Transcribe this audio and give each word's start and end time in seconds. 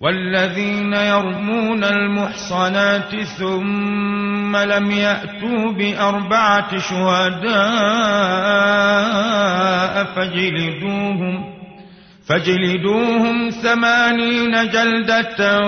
والذين 0.00 0.92
يرمون 0.92 1.84
المحصنات 1.84 3.22
ثم 3.38 4.56
لم 4.56 4.90
يأتوا 4.90 5.72
بأربعة 5.72 6.78
شهداء 6.78 7.56
فجلدوهم 10.04 11.56
فاجلدوهم 12.28 13.50
ثمانين 13.50 14.68
جلدة 14.70 15.60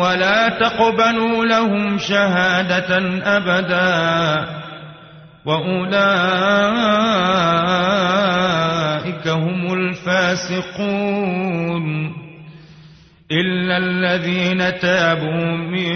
ولا 0.00 0.48
تقبلوا 0.48 1.44
لهم 1.44 1.98
شهادة 1.98 2.98
أبدا 3.24 4.46
وأولئك 5.44 6.02
هم 9.28 9.72
الفاسقون 9.74 11.02
إلا 13.40 13.76
الذين 13.76 14.78
تابوا 14.78 15.56
من 15.56 15.92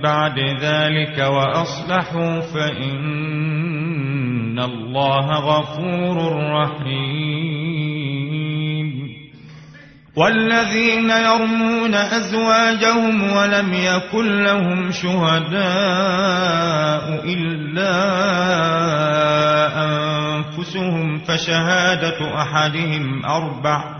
بعد 0.00 0.38
ذلك 0.60 1.18
وأصلحوا 1.18 2.40
فإن 2.40 3.40
الله 4.58 5.26
غفور 5.30 6.16
رحيم. 6.52 8.00
والذين 10.16 11.10
يرمون 11.10 11.94
أزواجهم 11.94 13.32
ولم 13.32 13.74
يكن 13.74 14.42
لهم 14.42 14.90
شهداء 14.90 15.60
إلا 17.24 17.96
أنفسهم 19.84 21.18
فشهادة 21.18 22.42
أحدهم 22.42 23.24
أربع 23.26 23.99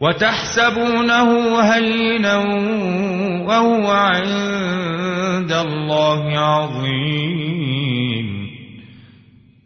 وتحسبونه 0.00 1.60
هينا 1.60 2.36
وهو 3.46 3.90
عند 3.90 5.52
الله 5.52 6.38
عظيم. 6.38 8.26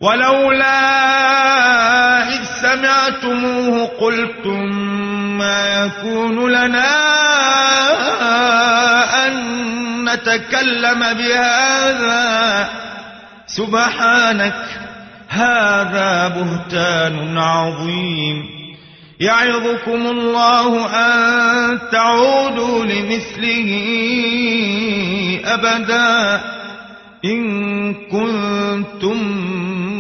ولولا 0.01 0.81
إذ 2.29 2.45
سمعتموه 2.45 3.87
قلتم 3.87 4.65
ما 5.39 5.85
يكون 5.85 6.51
لنا 6.53 6.95
أن 9.27 9.35
نتكلم 10.05 11.01
بهذا. 11.01 12.69
سبحانك 13.47 14.63
هذا 15.29 16.29
بهتان 16.29 17.39
عظيم. 17.39 18.54
يعظكم 19.25 20.07
الله 20.07 20.87
أن 20.87 21.79
تعودوا 21.93 22.85
لمثله 22.85 23.71
أبدا 25.45 26.41
إن 27.25 27.95
كنتم 27.95 29.19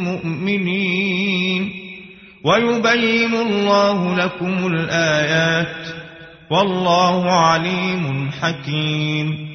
مؤمنين. 0.05 1.73
ويبين 2.45 3.35
الله 3.35 4.17
لكم 4.17 4.67
الآيات 4.67 5.87
والله 6.51 7.31
عليم 7.31 8.31
حكيم. 8.43 9.55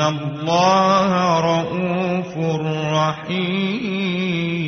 الله 0.00 1.40
رؤوف 1.40 2.36
رحيم. 2.94 4.58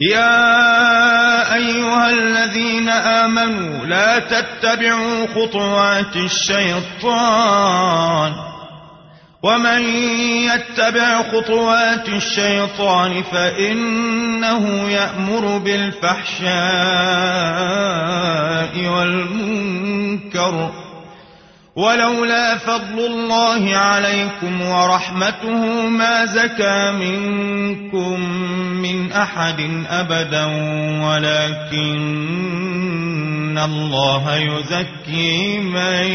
يا 0.00 1.54
أيها 1.54 2.10
الذين 2.10 2.88
آمنوا 2.88 3.86
لا 3.86 4.18
تتبعوا 4.18 5.26
خطوات 5.26 6.16
الشيطان 6.16 7.74
ومن 9.44 9.82
يتبع 10.48 11.22
خطوات 11.22 12.08
الشيطان 12.08 13.22
فإنه 13.22 14.90
يأمر 14.90 15.58
بالفحشاء 15.58 16.44
والمنكر 18.86 20.70
ولولا 21.76 22.58
فضل 22.58 22.98
الله 22.98 23.76
عليكم 23.76 24.62
ورحمته 24.62 25.88
ما 25.88 26.26
زكى 26.26 26.90
منكم 26.92 28.20
من 28.82 29.12
أحد 29.12 29.84
أبدا 29.90 30.44
ولكن 31.04 32.24
الله 33.58 34.36
يزكي 34.36 35.58
من 35.58 36.06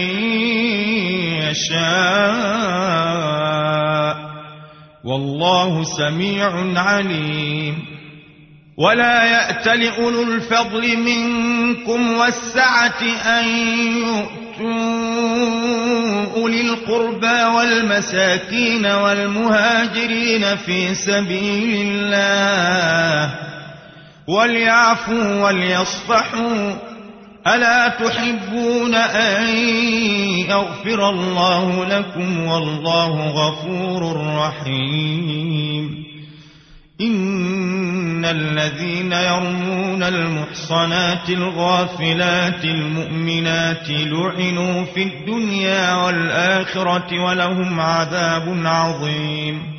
يشاء 2.79 4.15
والله 5.03 5.83
سميع 5.83 6.79
عليم. 6.79 7.99
ولا 8.77 9.23
يأت 9.23 9.67
لأولو 9.67 10.23
الفضل 10.23 10.97
منكم 10.97 12.13
والسعة 12.13 13.01
أن 13.25 13.47
يؤتوا 13.97 14.39
أولي 16.35 16.61
القربى 16.61 17.43
والمساكين 17.55 18.85
والمهاجرين 18.85 20.55
في 20.55 20.95
سبيل 20.95 21.87
الله 21.87 23.35
وليعفوا 24.27 25.43
وليصفحوا 25.43 26.88
ألا 27.47 27.87
تحبون 27.87 28.95
أن 28.95 29.47
يغفر 30.49 31.09
الله 31.09 31.85
لكم 31.85 32.45
والله 32.47 33.27
غفور 33.27 34.25
رحيم. 34.37 36.05
إن 37.01 38.25
الذين 38.25 39.11
يرمون 39.11 40.03
المحصنات 40.03 41.29
الغافلات 41.29 42.65
المؤمنات 42.65 43.89
لعنوا 43.89 44.83
في 44.83 45.03
الدنيا 45.03 45.95
والآخرة 45.95 47.23
ولهم 47.23 47.79
عذاب 47.79 48.61
عظيم. 48.65 49.78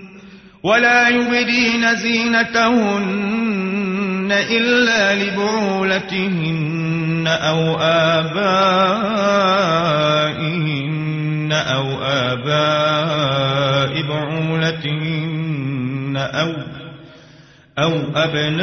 ولا 0.63 1.09
يبدين 1.09 1.95
زينتهن 1.95 3.51
إلا 4.31 5.15
لبعولتهن 5.15 7.27
أو 7.27 7.77
آبائهن 7.81 8.31
أو 11.51 12.01
آباء 12.01 14.01
بعولتهن 14.01 16.17
أو 16.17 16.53
أو 17.79 17.93
أبنائهن 18.15 18.61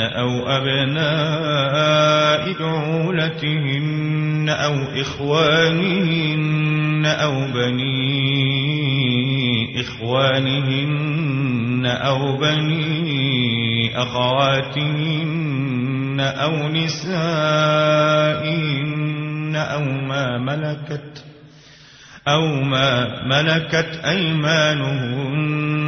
أو 0.00 0.48
أبناء 0.48 2.52
بعولتهن 2.60 4.48
أو 4.48 4.74
إخوانهن 5.00 7.06
أو 7.06 7.52
بني 7.54 8.68
إخوانهن 9.80 11.86
أو 11.86 12.36
بني 12.36 13.98
أخواتهن 14.02 16.20
أو 16.20 16.68
نسائهن 16.68 18.08
أو 19.56 19.84
ما 19.84 20.38
ملكت 20.38 21.24
أو 22.28 22.62
ما 22.62 23.22
ملكت 23.26 24.00
أيمانهن 24.04 25.87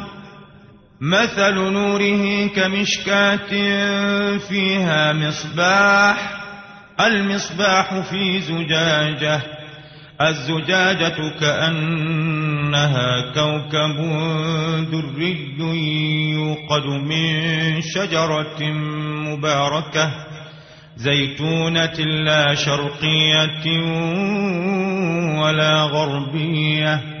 مثل 1.01 1.53
نوره 1.53 2.47
كمشكاة 2.47 3.49
فيها 4.37 5.13
مصباح 5.13 6.41
المصباح 6.99 7.99
في 7.99 8.41
زجاجة 8.41 9.41
الزجاجة 10.21 11.39
كأنها 11.39 13.31
كوكب 13.33 13.97
دري 14.91 15.55
يوقد 16.33 16.85
من 16.85 17.81
شجرة 17.81 18.63
مباركة 19.25 20.11
زيتونة 20.95 21.99
لا 22.25 22.55
شرقية 22.55 23.65
ولا 25.41 25.83
غربية. 25.83 27.20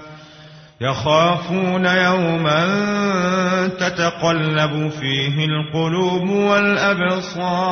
يخافون 0.81 1.85
يوما 1.85 2.67
تتقلب 3.67 4.89
فيه 4.89 5.45
القلوب 5.45 6.29
والأبصار 6.29 7.71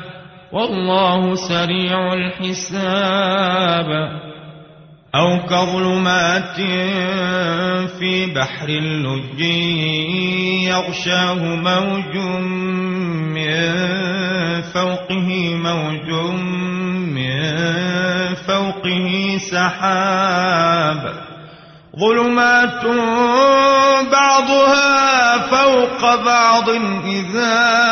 والله 0.53 1.35
سريع 1.35 2.13
الحساب. 2.13 3.87
أو 5.15 5.39
كظلمات 5.49 6.55
في 7.99 8.25
بحر 8.35 8.69
اللج 8.69 9.39
يغشاه 10.67 11.33
موج 11.35 12.17
من 13.35 13.71
فوقه 14.61 15.55
موج 15.55 16.09
من 17.15 17.41
فوقه 18.47 19.37
سحاب. 19.51 21.13
ظلمات 21.99 22.85
بعضها 24.11 25.37
فوق 25.37 26.23
بعض 26.25 26.69
إذا 27.05 27.91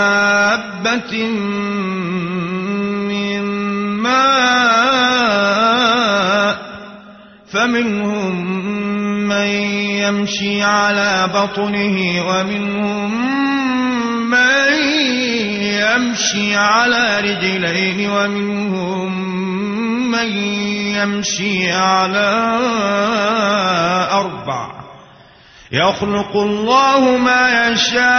من 3.07 3.41
ماء 4.01 5.31
فمنهم 7.53 8.35
من 9.27 9.47
يمشي 10.01 10.63
على 10.63 11.29
بطنه 11.33 12.25
ومنهم 12.27 13.11
من 14.29 14.73
يمشي 15.61 16.55
على 16.55 17.19
رجلين 17.19 18.09
ومنهم 18.09 19.31
من 20.11 20.37
يمشي 20.95 21.71
على 21.71 22.57
أربع. 24.11 24.70
يخلق 25.73 26.37
الله 26.37 27.17
ما 27.17 27.69
يشاء. 27.69 28.11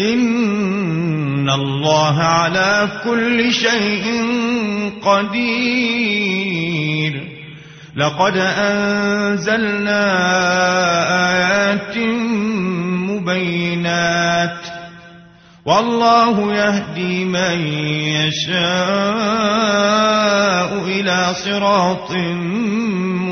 إن 0.00 1.50
الله 1.50 2.22
على 2.22 2.88
كل 3.04 3.52
شيء 3.52 4.24
قدير. 5.02 5.80
لقد 7.96 8.36
أنزلنا 8.36 10.02
آيات 11.30 11.98
مبينات. 13.08 14.66
والله 15.64 16.54
يهدي 16.54 17.24
من 17.24 17.66
يشاء 17.96 18.60
إلى 20.86 21.34
صراط 21.44 22.10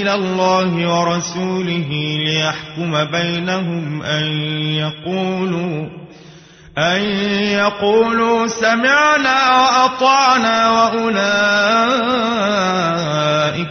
إلى 0.00 0.14
الله 0.14 1.00
ورسوله 1.00 1.88
ليحكم 2.24 3.04
بينهم 3.04 4.02
أن 4.02 4.26
يقولوا 4.76 5.86
أن 6.78 7.02
يقولوا 7.52 8.46
سمعنا 8.46 9.60
وأطعنا 9.60 10.70
وأولئك 10.70 11.20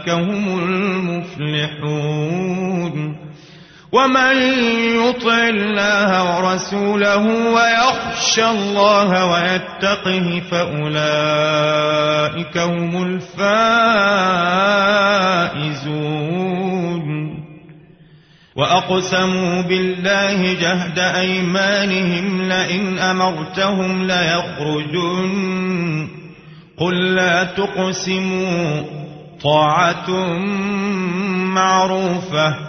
هم 0.09 0.59
المفلحون 0.59 1.79
ومن 3.91 4.37
يطع 5.01 5.47
الله 5.49 6.37
ورسوله 6.37 7.25
ويخشى 7.27 8.49
الله 8.49 9.25
ويتقه 9.25 10.41
فأولئك 10.51 11.97
هم 12.57 13.03
الفائزون 13.03 13.49
وأقسموا 18.55 19.61
بالله 19.61 20.53
جهد 20.53 20.99
أيمانهم 20.99 22.41
لئن 22.41 22.99
أمرتهم 22.99 24.03
ليخرجن 24.07 25.29
قل 26.77 27.15
لا 27.15 27.43
تقسموا 27.43 28.81
طاعة 29.43 30.09
معروفة 31.55 32.68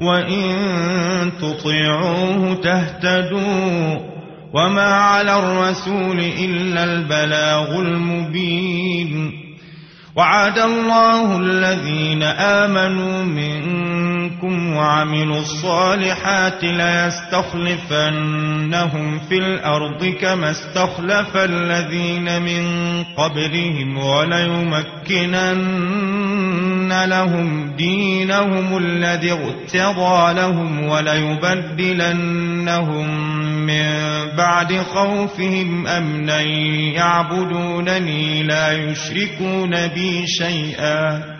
وإن 0.00 1.32
تطيعوه 1.40 2.54
تهتدوا 2.54 3.98
وما 4.52 4.94
على 4.94 5.38
الرسول 5.38 6.20
إلا 6.20 6.84
البلاغ 6.84 7.78
المبين 7.80 9.32
وعد 10.16 10.58
الله 10.58 11.38
الذين 11.38 12.22
آمنوا 12.22 13.22
منكم 13.24 13.89
وعملوا 14.44 15.38
الصالحات 15.38 16.64
ليستخلفنهم 16.64 17.90
في 19.18 19.38
الأرض 19.38 20.04
كما 20.04 20.50
استخلف 20.50 21.36
الذين 21.36 22.42
من 22.42 22.64
قبلهم 23.16 23.98
وليمكنن 23.98 25.70
لهم 27.04 27.72
دينهم 27.76 28.76
الذي 28.76 29.32
ارتضى 29.32 30.34
لهم 30.34 30.88
وليبدلنهم 30.88 32.30
من 33.66 34.10
بعد 34.36 34.82
خوفهم 34.94 35.86
أمنا 35.86 36.40
يعبدونني 36.94 38.42
لا 38.42 38.72
يشركون 38.72 39.86
بي 39.86 40.26
شيئا 40.26 41.39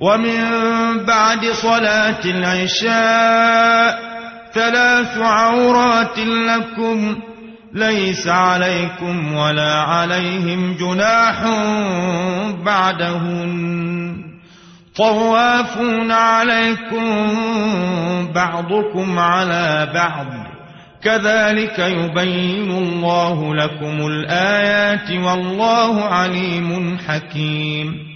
ومن 0.00 0.40
بعد 1.04 1.46
صلاة 1.46 2.24
العشاء 2.24 3.98
ثلاث 4.54 5.18
عورات 5.18 6.18
لكم 6.18 7.16
ليس 7.74 8.28
عليكم 8.28 9.34
ولا 9.34 9.74
عليهم 9.74 10.76
جناح 10.80 11.42
بعدهن. 12.64 14.16
طوافون 14.96 16.10
عليكم 16.10 17.32
بعضكم 18.34 19.18
على 19.18 19.90
بعض. 19.94 20.26
كذلك 21.04 21.78
يبين 21.78 22.70
الله 22.70 23.54
لكم 23.54 24.06
الآيات 24.06 25.10
والله 25.10 26.04
عليم 26.04 26.98
حكيم. 27.08 28.15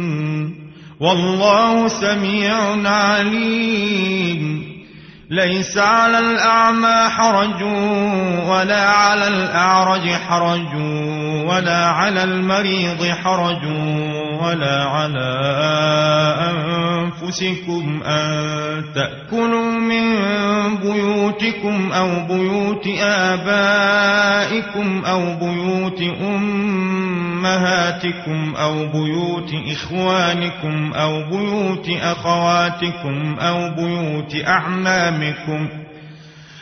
والله 1.01 1.87
سميع 1.87 2.53
عليم. 2.89 4.71
ليس 5.29 5.77
على 5.77 6.19
الأعمى 6.19 7.09
حرج 7.09 7.63
ولا 8.47 8.89
على 8.89 9.27
الأعرج 9.27 10.09
حرج. 10.09 10.75
ولا 11.47 11.85
على 11.85 12.23
المريض 12.23 13.05
حرج 13.05 13.65
ولا 14.41 14.83
على 14.83 15.29
أنفسكم 16.51 18.03
أن 18.03 18.83
تأكلوا 18.95 19.71
من 19.71 20.15
بيوتكم 20.77 21.91
أو 21.91 22.09
بيوت 22.27 22.87
آبائكم 23.01 25.01
أو 25.05 25.35
بيوت 25.35 26.01
أمهاتكم 27.41 28.55
أو 28.55 28.85
بيوت 28.85 29.53
إخوانكم 29.71 30.93
أو 30.93 31.23
بيوت 31.29 31.89
أخواتكم 32.01 33.35
أو 33.39 33.69
بيوت 33.75 34.35
أعمامكم 34.47 35.67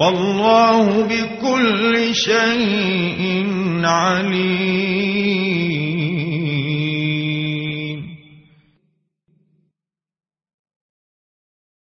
والله 0.00 1.02
بكل 1.10 2.14
شيء 2.14 3.46
عليم. 3.84 4.98